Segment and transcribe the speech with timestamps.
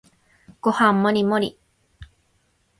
[0.61, 1.59] ご飯もりもり